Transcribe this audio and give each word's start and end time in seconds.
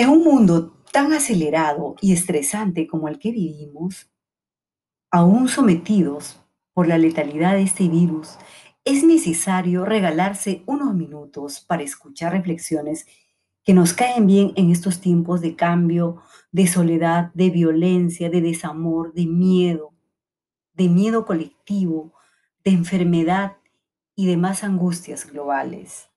En 0.00 0.08
un 0.08 0.24
mundo 0.24 0.82
tan 0.92 1.12
acelerado 1.12 1.94
y 2.00 2.14
estresante 2.14 2.86
como 2.86 3.08
el 3.08 3.18
que 3.18 3.32
vivimos, 3.32 4.10
aún 5.10 5.46
sometidos 5.46 6.40
por 6.72 6.88
la 6.88 6.96
letalidad 6.96 7.52
de 7.52 7.64
este 7.64 7.86
virus, 7.86 8.38
es 8.86 9.04
necesario 9.04 9.84
regalarse 9.84 10.62
unos 10.64 10.94
minutos 10.94 11.60
para 11.60 11.82
escuchar 11.82 12.32
reflexiones 12.32 13.06
que 13.62 13.74
nos 13.74 13.92
caen 13.92 14.26
bien 14.26 14.54
en 14.56 14.70
estos 14.70 15.02
tiempos 15.02 15.42
de 15.42 15.54
cambio, 15.54 16.22
de 16.50 16.66
soledad, 16.66 17.30
de 17.34 17.50
violencia, 17.50 18.30
de 18.30 18.40
desamor, 18.40 19.12
de 19.12 19.26
miedo, 19.26 19.92
de 20.72 20.88
miedo 20.88 21.26
colectivo, 21.26 22.14
de 22.64 22.70
enfermedad 22.70 23.58
y 24.16 24.24
demás 24.24 24.64
angustias 24.64 25.30
globales. 25.30 26.09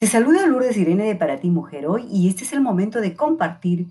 Te 0.00 0.06
saluda 0.06 0.46
Lourdes 0.46 0.76
Irene 0.76 1.06
de 1.06 1.16
Para 1.16 1.40
ti 1.40 1.50
Mujer 1.50 1.88
hoy 1.88 2.06
y 2.08 2.28
este 2.28 2.44
es 2.44 2.52
el 2.52 2.60
momento 2.60 3.00
de 3.00 3.16
compartir 3.16 3.88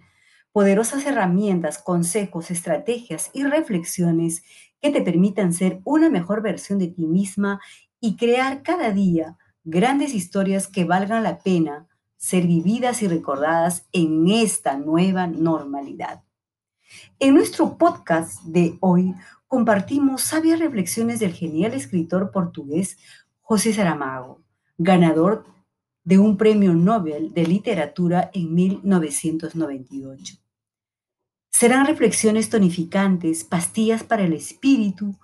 poderosas 0.53 1.05
herramientas, 1.05 1.80
consejos, 1.80 2.49
estrategias 2.49 3.30
y 3.33 3.43
reflexiones 3.43 4.41
que 4.81 4.89
te 4.89 5.02
permitan 5.02 5.52
ser 5.52 5.81
una 5.83 6.09
mejor 6.09 6.41
versión 6.41 6.80
de 6.80 6.88
ti 6.88 7.05
misma 7.05 7.59
y 7.99 8.16
crear 8.16 8.63
cada 8.63 8.91
día 8.91 9.38
grandes 9.66 10.13
historias 10.13 10.70
que 10.70 10.85
valgan 10.85 11.23
la 11.23 11.39
pena 11.39 11.89
ser 12.16 12.47
vividas 12.47 13.02
y 13.02 13.09
recordadas 13.09 13.85
en 13.91 14.30
esta 14.30 14.77
nueva 14.77 15.27
normalidad. 15.27 16.23
En 17.19 17.33
nuestro 17.33 17.77
podcast 17.77 18.44
de 18.44 18.77
hoy 18.80 19.13
compartimos 19.49 20.21
sabias 20.21 20.59
reflexiones 20.59 21.19
del 21.19 21.33
genial 21.33 21.73
escritor 21.73 22.31
portugués 22.31 22.97
José 23.41 23.73
Saramago, 23.73 24.41
ganador 24.78 25.56
de 26.08 26.17
un 26.17 26.38
premio 26.38 26.73
Nobel 26.73 27.33
de 27.33 27.45
literatura 27.45 28.31
en 28.33 28.55
1998. 28.55 30.38
Serán 31.50 31.86
reflexiones 31.86 32.50
tonificantes, 32.50 33.44
pastillas 33.44 34.05
para 34.05 34.23
el 34.23 34.31
espíritu 34.31 35.19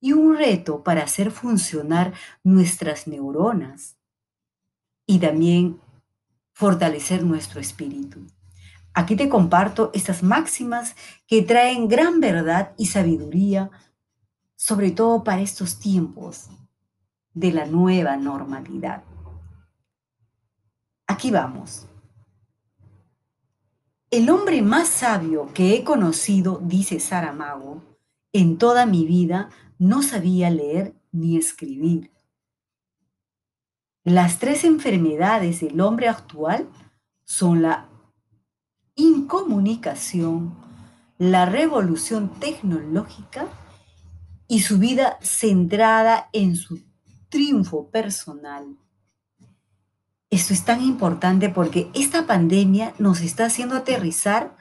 y 0.00 0.14
un 0.14 0.36
reto 0.36 0.82
para 0.82 1.04
hacer 1.04 1.30
funcionar 1.30 2.12
nuestras 2.42 3.06
neuronas 3.06 3.98
y 5.06 5.20
también 5.20 5.78
fortalecer 6.52 7.22
nuestro 7.22 7.60
espíritu. 7.60 8.26
Aquí 8.94 9.14
te 9.14 9.28
comparto 9.28 9.92
estas 9.94 10.24
máximas 10.24 10.96
que 11.28 11.42
traen 11.42 11.86
gran 11.86 12.18
verdad 12.18 12.72
y 12.76 12.86
sabiduría, 12.86 13.70
sobre 14.56 14.90
todo 14.90 15.22
para 15.22 15.40
estos 15.40 15.78
tiempos 15.78 16.48
de 17.32 17.52
la 17.52 17.66
nueva 17.66 18.16
normalidad. 18.16 19.04
Aquí 21.06 21.30
vamos. 21.30 21.86
El 24.10 24.30
hombre 24.30 24.62
más 24.62 24.88
sabio 24.88 25.52
que 25.52 25.74
he 25.74 25.84
conocido, 25.84 26.60
dice 26.62 27.00
Saramago, 27.00 27.82
en 28.32 28.58
toda 28.58 28.86
mi 28.86 29.04
vida 29.04 29.50
no 29.78 30.02
sabía 30.02 30.50
leer 30.50 30.94
ni 31.12 31.36
escribir. 31.36 32.12
Las 34.04 34.38
tres 34.38 34.64
enfermedades 34.64 35.60
del 35.60 35.80
hombre 35.80 36.08
actual 36.08 36.68
son 37.24 37.62
la 37.62 37.88
incomunicación, 38.94 40.54
la 41.18 41.46
revolución 41.46 42.30
tecnológica 42.38 43.48
y 44.46 44.60
su 44.60 44.78
vida 44.78 45.18
centrada 45.20 46.28
en 46.32 46.54
su 46.54 46.80
triunfo 47.28 47.90
personal. 47.90 48.76
Es 50.50 50.64
tan 50.64 50.80
importante 50.80 51.48
porque 51.48 51.90
esta 51.92 52.26
pandemia 52.26 52.94
nos 52.98 53.20
está 53.20 53.46
haciendo 53.46 53.74
aterrizar 53.74 54.56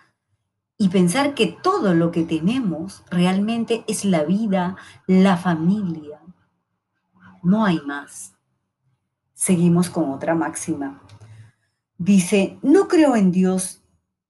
y 0.79 0.89
pensar 0.89 1.35
que 1.35 1.47
todo 1.47 1.93
lo 1.93 2.11
que 2.11 2.23
tenemos 2.23 3.03
realmente 3.11 3.83
es 3.87 4.03
la 4.03 4.23
vida, 4.23 4.77
la 5.05 5.37
familia. 5.37 6.19
No 7.43 7.65
hay 7.65 7.79
más. 7.85 8.33
Seguimos 9.35 9.91
con 9.91 10.09
otra 10.11 10.33
máxima. 10.33 11.03
Dice, 11.99 12.57
no 12.63 12.87
creo 12.87 13.15
en 13.15 13.31
Dios 13.31 13.83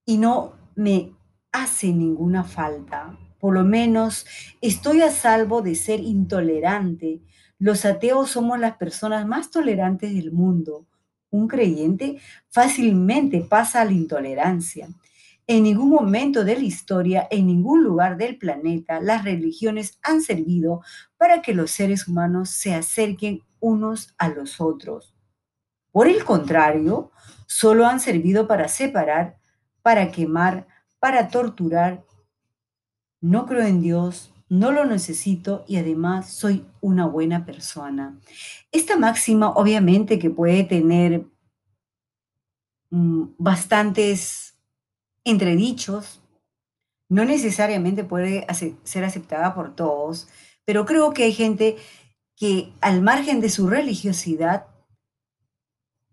y 0.06 0.18
no 0.18 0.54
me 0.76 1.14
hace 1.54 1.94
ninguna 1.94 2.44
falta. 2.44 3.18
Por 3.40 3.54
lo 3.54 3.64
menos 3.64 4.26
estoy 4.60 5.02
a 5.02 5.12
salvo 5.12 5.62
de 5.62 5.76
ser 5.76 6.02
intolerante. 6.02 7.22
Los 7.60 7.86
ateos 7.86 8.32
somos 8.32 8.60
las 8.60 8.76
personas 8.76 9.26
más 9.26 9.52
tolerantes 9.52 10.14
del 10.14 10.34
mundo 10.34 10.86
un 11.30 11.48
creyente 11.48 12.20
fácilmente 12.50 13.42
pasa 13.42 13.82
a 13.82 13.86
la 13.86 13.92
intolerancia. 13.92 14.88
En 15.48 15.64
ningún 15.64 15.90
momento 15.90 16.44
de 16.44 16.56
la 16.56 16.64
historia, 16.64 17.28
en 17.30 17.46
ningún 17.46 17.84
lugar 17.84 18.18
del 18.18 18.38
planeta, 18.38 19.00
las 19.00 19.24
religiones 19.24 20.00
han 20.02 20.22
servido 20.22 20.82
para 21.18 21.42
que 21.42 21.54
los 21.54 21.70
seres 21.70 22.08
humanos 22.08 22.50
se 22.50 22.74
acerquen 22.74 23.44
unos 23.60 24.14
a 24.18 24.30
los 24.30 24.60
otros. 24.60 25.16
Por 25.92 26.08
el 26.08 26.26
contrario, 26.26 27.12
solo 27.46 27.86
han 27.86 28.00
servido 28.00 28.48
para 28.48 28.68
separar, 28.68 29.38
para 29.82 30.12
quemar, 30.12 30.68
para 31.00 31.30
torturar. 31.30 32.04
No 33.22 33.46
creo 33.46 33.66
en 33.66 33.82
Dios, 33.82 34.34
no 34.50 34.72
lo 34.72 34.86
necesito 34.86 35.66
y 35.68 35.78
además 35.78 36.30
soy 36.30 36.66
una 36.82 37.08
buena 37.08 37.46
persona. 37.46 38.20
Esta 38.72 38.98
máxima 38.98 39.50
obviamente 39.50 40.20
que 40.20 40.30
puede 40.30 40.64
tener 40.64 41.26
mm, 42.92 43.24
bastantes 43.38 44.56
entredichos, 45.24 46.22
no 47.10 47.26
necesariamente 47.26 48.04
puede 48.04 48.46
ser 48.84 49.04
aceptada 49.04 49.54
por 49.56 49.76
todos, 49.76 50.28
pero 50.66 50.86
creo 50.86 51.14
que 51.14 51.24
hay 51.24 51.34
gente 51.34 51.78
que 52.36 52.74
al 52.82 53.02
margen 53.02 53.42
de 53.42 53.50
su 53.50 53.68
religiosidad 53.68 54.68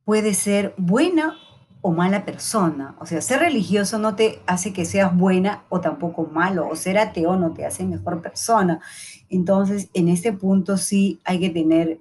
puede 0.05 0.35
ser 0.35 0.75
buena 0.77 1.39
o 1.83 1.93
mala 1.93 2.25
persona. 2.25 2.97
O 3.01 3.07
sea, 3.07 3.21
ser 3.21 3.41
religioso 3.41 3.99
no 3.99 4.15
te 4.15 4.41
hace 4.47 4.73
que 4.73 4.87
seas 4.87 5.15
buena 5.15 5.65
o 5.69 5.81
tampoco 5.81 6.25
malo, 6.25 6.69
o 6.69 6.77
ser 6.77 6.97
ateo 6.97 7.37
no 7.37 7.53
te 7.53 7.67
hace 7.67 7.85
mejor 7.85 8.23
persona. 8.23 8.81
Entonces, 9.29 9.91
en 9.93 10.09
este 10.09 10.33
punto 10.33 10.79
sí 10.79 11.21
hay 11.25 11.41
que 11.41 11.51
tener 11.51 12.01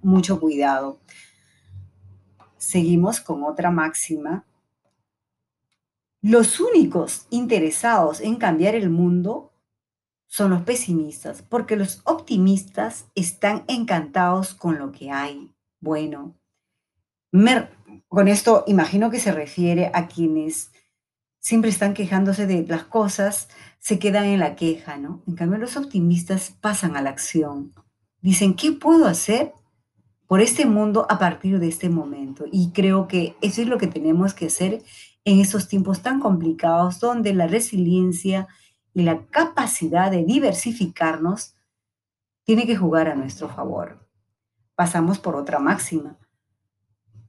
mucho 0.00 0.40
cuidado. 0.40 0.98
Seguimos 2.56 3.20
con 3.20 3.42
otra 3.42 3.70
máxima. 3.70 4.44
Los 6.22 6.60
únicos 6.60 7.26
interesados 7.30 8.20
en 8.20 8.36
cambiar 8.36 8.74
el 8.74 8.90
mundo 8.90 9.52
son 10.28 10.50
los 10.50 10.62
pesimistas, 10.62 11.42
porque 11.42 11.74
los 11.74 12.02
optimistas 12.04 13.06
están 13.16 13.64
encantados 13.66 14.54
con 14.54 14.78
lo 14.78 14.92
que 14.92 15.10
hay. 15.10 15.50
Bueno, 15.80 16.34
con 18.08 18.28
esto 18.28 18.64
imagino 18.66 19.10
que 19.10 19.20
se 19.20 19.32
refiere 19.32 19.90
a 19.94 20.06
quienes 20.08 20.72
siempre 21.38 21.70
están 21.70 21.94
quejándose 21.94 22.46
de 22.46 22.66
las 22.66 22.84
cosas, 22.84 23.48
se 23.78 23.98
quedan 23.98 24.26
en 24.26 24.40
la 24.40 24.56
queja, 24.56 24.98
¿no? 24.98 25.22
En 25.26 25.36
cambio, 25.36 25.58
los 25.58 25.76
optimistas 25.76 26.54
pasan 26.60 26.96
a 26.96 27.02
la 27.02 27.10
acción. 27.10 27.72
Dicen, 28.20 28.54
¿qué 28.54 28.72
puedo 28.72 29.06
hacer 29.06 29.54
por 30.26 30.40
este 30.40 30.66
mundo 30.66 31.06
a 31.08 31.18
partir 31.18 31.58
de 31.58 31.68
este 31.68 31.88
momento? 31.88 32.44
Y 32.52 32.72
creo 32.72 33.08
que 33.08 33.36
eso 33.40 33.62
es 33.62 33.68
lo 33.68 33.78
que 33.78 33.86
tenemos 33.86 34.34
que 34.34 34.46
hacer 34.46 34.82
en 35.24 35.40
estos 35.40 35.68
tiempos 35.68 36.02
tan 36.02 36.20
complicados, 36.20 37.00
donde 37.00 37.32
la 37.34 37.46
resiliencia 37.46 38.48
y 38.92 39.02
la 39.02 39.26
capacidad 39.26 40.10
de 40.10 40.24
diversificarnos 40.24 41.54
tiene 42.44 42.66
que 42.66 42.76
jugar 42.76 43.08
a 43.08 43.14
nuestro 43.14 43.48
favor. 43.48 44.06
Pasamos 44.74 45.18
por 45.18 45.36
otra 45.36 45.58
máxima 45.58 46.18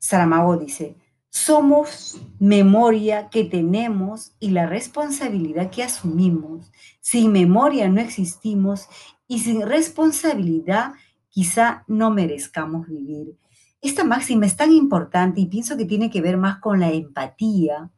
Saramago 0.01 0.57
dice, 0.57 0.98
somos 1.30 2.19
memoria 2.39 3.30
que 3.30 3.45
tenemos 3.45 4.33
y 4.39 4.50
la 4.50 4.65
responsabilidad 4.65 5.69
que 5.69 5.83
asumimos. 5.83 6.71
Sin 7.00 7.31
memoria 7.31 7.88
no 7.88 8.01
existimos 8.01 8.88
y 9.27 9.39
sin 9.39 9.62
responsabilidad 9.62 10.94
quizá 11.30 11.86
no 11.88 12.09
merezcamos 12.09 12.88
vivir. 12.88 13.38
Esta 13.80 14.03
máxima 14.03 14.48
es 14.48 14.57
tan 14.57 14.71
importante 14.71 15.39
y 15.39 15.45
pienso 15.45 15.77
que 15.77 15.86
tiene 15.86 16.09
que 16.09 16.21
ver 16.21 16.36
más 16.36 16.57
con 16.57 16.80
la 16.80 16.92
empatía, 16.92 17.92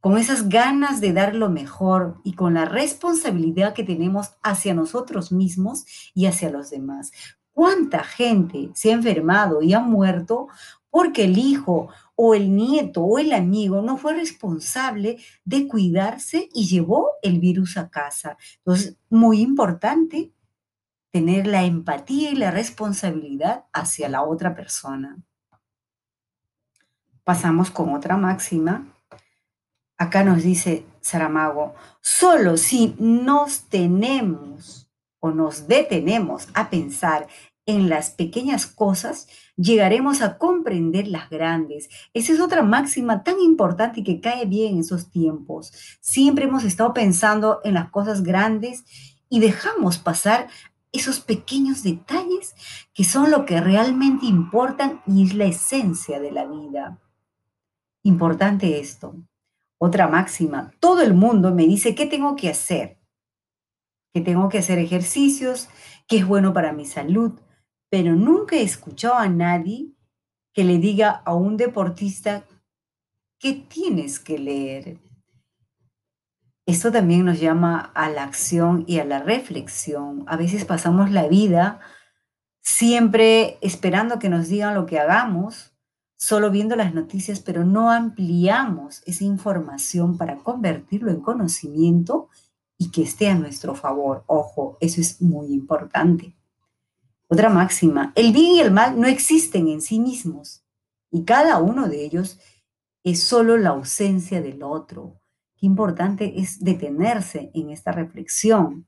con 0.00 0.16
esas 0.16 0.48
ganas 0.48 1.00
de 1.00 1.12
dar 1.12 1.34
lo 1.34 1.50
mejor 1.50 2.20
y 2.22 2.34
con 2.34 2.54
la 2.54 2.64
responsabilidad 2.64 3.74
que 3.74 3.84
tenemos 3.84 4.36
hacia 4.42 4.72
nosotros 4.72 5.32
mismos 5.32 5.84
y 6.14 6.26
hacia 6.26 6.50
los 6.50 6.70
demás. 6.70 7.10
¿Cuánta 7.52 8.04
gente 8.04 8.70
se 8.74 8.90
ha 8.90 8.94
enfermado 8.94 9.62
y 9.62 9.74
ha 9.74 9.80
muerto 9.80 10.46
porque 10.90 11.24
el 11.24 11.38
hijo 11.38 11.88
o 12.14 12.34
el 12.34 12.54
nieto 12.54 13.02
o 13.02 13.18
el 13.18 13.32
amigo 13.32 13.82
no 13.82 13.96
fue 13.96 14.14
responsable 14.14 15.18
de 15.44 15.68
cuidarse 15.68 16.48
y 16.54 16.66
llevó 16.66 17.10
el 17.22 17.38
virus 17.40 17.76
a 17.76 17.90
casa. 17.90 18.36
Entonces, 18.58 18.96
muy 19.08 19.40
importante 19.40 20.32
tener 21.10 21.46
la 21.46 21.64
empatía 21.64 22.30
y 22.30 22.34
la 22.34 22.50
responsabilidad 22.50 23.64
hacia 23.72 24.08
la 24.08 24.22
otra 24.22 24.54
persona. 24.54 25.18
Pasamos 27.24 27.70
con 27.70 27.94
otra 27.94 28.16
máxima 28.16 28.94
Acá 29.98 30.22
nos 30.22 30.44
dice 30.44 30.86
Saramago, 31.00 31.74
solo 32.00 32.56
si 32.56 32.94
nos 33.00 33.62
tenemos 33.62 34.88
o 35.18 35.32
nos 35.32 35.66
detenemos 35.66 36.48
a 36.54 36.70
pensar 36.70 37.26
en 37.68 37.90
las 37.90 38.10
pequeñas 38.10 38.66
cosas, 38.66 39.28
llegaremos 39.56 40.22
a 40.22 40.38
comprender 40.38 41.06
las 41.06 41.28
grandes. 41.28 41.90
Esa 42.14 42.32
es 42.32 42.40
otra 42.40 42.62
máxima 42.62 43.22
tan 43.22 43.40
importante 43.40 44.02
que 44.02 44.22
cae 44.22 44.46
bien 44.46 44.74
en 44.74 44.80
esos 44.80 45.10
tiempos. 45.10 45.70
Siempre 46.00 46.46
hemos 46.46 46.64
estado 46.64 46.94
pensando 46.94 47.60
en 47.64 47.74
las 47.74 47.90
cosas 47.90 48.22
grandes 48.22 48.84
y 49.28 49.40
dejamos 49.40 49.98
pasar 49.98 50.48
esos 50.92 51.20
pequeños 51.20 51.82
detalles 51.82 52.54
que 52.94 53.04
son 53.04 53.30
lo 53.30 53.44
que 53.44 53.60
realmente 53.60 54.24
importan 54.24 55.02
y 55.06 55.26
es 55.26 55.34
la 55.34 55.44
esencia 55.44 56.20
de 56.20 56.32
la 56.32 56.46
vida. 56.46 56.98
Importante 58.02 58.80
esto. 58.80 59.14
Otra 59.76 60.08
máxima, 60.08 60.72
todo 60.80 61.02
el 61.02 61.12
mundo 61.12 61.54
me 61.54 61.66
dice 61.66 61.94
qué 61.94 62.06
tengo 62.06 62.34
que 62.34 62.48
hacer, 62.48 62.98
que 64.14 64.22
tengo 64.22 64.48
que 64.48 64.58
hacer 64.58 64.78
ejercicios, 64.78 65.68
que 66.06 66.16
es 66.16 66.26
bueno 66.26 66.54
para 66.54 66.72
mi 66.72 66.86
salud, 66.86 67.38
pero 67.90 68.14
nunca 68.14 68.56
he 68.56 68.62
escuchado 68.62 69.14
a 69.14 69.28
nadie 69.28 69.92
que 70.52 70.64
le 70.64 70.78
diga 70.78 71.22
a 71.24 71.34
un 71.34 71.56
deportista 71.56 72.44
qué 73.38 73.54
tienes 73.54 74.18
que 74.18 74.38
leer. 74.38 74.98
Esto 76.66 76.92
también 76.92 77.24
nos 77.24 77.40
llama 77.40 77.92
a 77.94 78.10
la 78.10 78.24
acción 78.24 78.84
y 78.86 78.98
a 78.98 79.04
la 79.04 79.20
reflexión. 79.20 80.24
A 80.26 80.36
veces 80.36 80.64
pasamos 80.64 81.10
la 81.10 81.26
vida 81.26 81.80
siempre 82.60 83.56
esperando 83.62 84.18
que 84.18 84.28
nos 84.28 84.48
digan 84.48 84.74
lo 84.74 84.84
que 84.84 84.98
hagamos, 84.98 85.72
solo 86.18 86.50
viendo 86.50 86.76
las 86.76 86.92
noticias, 86.92 87.40
pero 87.40 87.64
no 87.64 87.90
ampliamos 87.90 89.02
esa 89.06 89.24
información 89.24 90.18
para 90.18 90.38
convertirlo 90.38 91.10
en 91.10 91.20
conocimiento 91.20 92.28
y 92.76 92.90
que 92.90 93.02
esté 93.02 93.30
a 93.30 93.34
nuestro 93.34 93.74
favor. 93.74 94.24
Ojo, 94.26 94.76
eso 94.80 95.00
es 95.00 95.22
muy 95.22 95.46
importante. 95.54 96.37
Otra 97.28 97.50
máxima, 97.50 98.12
el 98.16 98.32
bien 98.32 98.52
y 98.52 98.60
el 98.60 98.70
mal 98.70 98.98
no 98.98 99.06
existen 99.06 99.68
en 99.68 99.82
sí 99.82 100.00
mismos 100.00 100.64
y 101.10 101.24
cada 101.24 101.58
uno 101.58 101.88
de 101.88 102.04
ellos 102.04 102.38
es 103.04 103.22
solo 103.22 103.56
la 103.56 103.70
ausencia 103.70 104.40
del 104.40 104.62
otro. 104.62 105.20
Qué 105.56 105.66
importante 105.66 106.40
es 106.40 106.64
detenerse 106.64 107.50
en 107.54 107.70
esta 107.70 107.92
reflexión. 107.92 108.86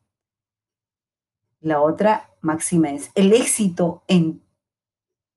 La 1.60 1.82
otra 1.82 2.30
máxima 2.40 2.90
es 2.90 3.10
el 3.14 3.32
éxito 3.32 4.04
en 4.08 4.42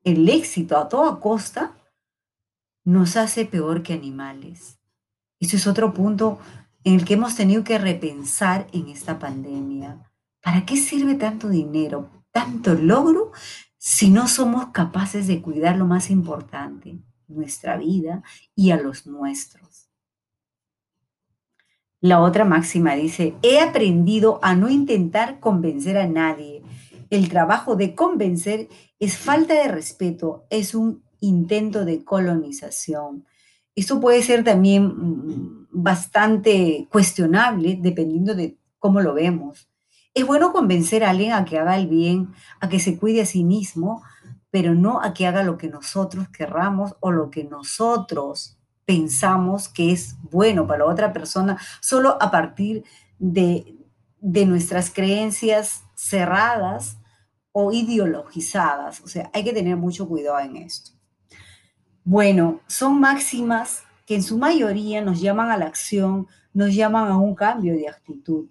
el 0.03 0.27
éxito 0.27 0.77
a 0.77 0.89
toda 0.89 1.19
costa 1.21 1.77
nos 2.83 3.15
hace 3.15 3.45
peor 3.45 3.83
que 3.83 3.94
animales. 3.94 4.79
Eso 5.39 5.55
es 5.55 5.65
otro 5.65 5.94
punto 5.94 6.39
en 6.83 6.95
el 6.95 7.05
que 7.05 7.13
hemos 7.13 7.35
tenido 7.35 7.63
que 7.63 7.77
repensar 7.77 8.67
en 8.73 8.89
esta 8.89 9.17
pandemia. 9.17 10.11
¿Para 10.41 10.65
qué 10.65 10.75
sirve 10.75 11.15
tanto 11.15 11.47
dinero? 11.47 12.23
Tanto 12.33 12.74
logro 12.74 13.31
si 13.77 14.09
no 14.09 14.27
somos 14.27 14.68
capaces 14.68 15.27
de 15.27 15.41
cuidar 15.41 15.77
lo 15.77 15.85
más 15.85 16.09
importante, 16.09 17.00
nuestra 17.27 17.77
vida 17.77 18.24
y 18.56 18.71
a 18.71 18.77
los 18.77 19.07
nuestros. 19.07 19.89
La 22.01 22.19
otra 22.19 22.44
máxima 22.44 22.95
dice, 22.95 23.33
he 23.44 23.62
aprendido 23.62 24.39
a 24.41 24.56
no 24.56 24.69
intentar 24.69 25.39
convencer 25.39 25.97
a 25.97 26.07
nadie. 26.07 26.62
El 27.09 27.30
trabajo 27.30 27.77
de 27.77 27.95
convencer 27.95 28.68
es 29.00 29.18
falta 29.18 29.53
de 29.53 29.69
respeto, 29.69 30.45
es 30.50 30.75
un 30.75 31.03
intento 31.21 31.86
de 31.86 32.03
colonización. 32.03 33.25
Esto 33.75 34.01
puede 34.01 34.21
ser 34.21 34.44
también 34.44 34.86
mm, 34.86 35.68
bastante 35.71 36.88
cuestionable 36.91 37.77
dependiendo 37.81 38.36
de 38.36 38.57
cómo 38.79 39.00
lo 39.00 39.13
vemos. 39.13 39.69
Es 40.13 40.27
bueno 40.27 40.54
convencer 40.54 41.04
a 41.04 41.10
alguien 41.10 41.33
a 41.33 41.45
que 41.45 41.57
haga 41.57 41.75
el 41.77 41.88
bien, 41.88 42.33
a 42.60 42.69
que 42.69 42.80
se 42.80 42.98
cuide 42.98 43.21
a 43.21 43.25
sí 43.25 43.44
mismo, 43.44 44.04
pero 44.51 44.75
no 44.75 45.01
a 45.01 45.13
que 45.13 45.25
haga 45.25 45.44
lo 45.44 45.57
que 45.57 45.69
nosotros 45.69 46.30
querramos 46.30 46.95
o 47.00 47.12
lo 47.12 47.31
que 47.31 47.44
nosotros 47.44 48.57
pensamos 48.86 49.69
que 49.69 49.92
es 49.92 50.15
bueno 50.30 50.68
para 50.68 50.86
otra 50.86 51.13
persona, 51.13 51.57
solo 51.81 52.18
a 52.21 52.30
partir 52.30 52.83
de, 53.18 53.75
de 54.19 54.45
nuestras 54.45 54.92
creencias 54.92 55.83
cerradas 55.95 56.98
o 57.51 57.71
ideologizadas. 57.71 59.01
O 59.01 59.07
sea, 59.07 59.31
hay 59.33 59.44
que 59.44 59.54
tener 59.54 59.77
mucho 59.77 60.07
cuidado 60.07 60.39
en 60.39 60.57
esto. 60.57 60.92
Bueno, 62.04 62.60
son 62.68 63.00
máximas 63.00 63.83
que 64.06 64.15
en 64.15 64.24
su 64.24 64.38
mayoría 64.38 65.01
nos 65.01 65.21
llaman 65.21 65.50
a 65.50 65.57
la 65.57 65.65
acción, 65.65 66.27
nos 66.54 66.75
llaman 66.75 67.10
a 67.10 67.18
un 67.18 67.33
cambio 67.33 67.74
de 67.74 67.88
actitud. 67.88 68.50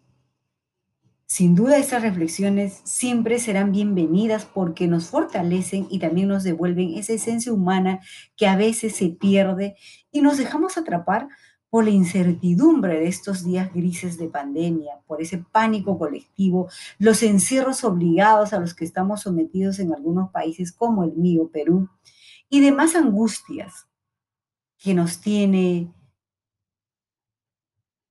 Sin 1.33 1.55
duda 1.55 1.79
estas 1.79 2.03
reflexiones 2.03 2.83
siempre 2.85 3.39
serán 3.39 3.73
bienvenidas 3.73 4.45
porque 4.45 4.87
nos 4.87 5.07
fortalecen 5.07 5.87
y 5.89 5.99
también 5.99 6.29
nos 6.29 6.45
devuelven 6.45 6.93
esa 6.99 7.15
esencia 7.15 7.55
humana 7.55 8.01
que 8.37 8.47
a 8.47 8.55
veces 8.55 8.97
se 8.97 9.09
pierde 9.09 9.75
y 10.11 10.21
nos 10.21 10.37
dejamos 10.37 10.77
atrapar 10.77 11.29
por 11.71 11.85
la 11.85 11.91
incertidumbre 11.91 13.01
de 13.01 13.09
estos 13.09 13.47
días 13.47 13.73
grises 13.73 14.19
de 14.19 14.29
pandemia, 14.29 15.01
por 15.07 15.23
ese 15.23 15.39
pánico 15.39 15.99
colectivo, 15.99 16.69
los 16.99 17.23
encierros 17.23 17.83
obligados 17.83 18.53
a 18.53 18.61
los 18.61 18.75
que 18.75 18.85
estamos 18.85 19.23
sometidos 19.23 19.79
en 19.79 19.95
algunos 19.95 20.31
países 20.33 20.71
como 20.71 21.03
el 21.03 21.15
mío, 21.15 21.49
Perú, 21.51 21.89
y 22.51 22.61
demás 22.61 22.95
angustias 22.95 23.89
que 24.77 24.93
nos 24.93 25.23
tiene 25.23 25.95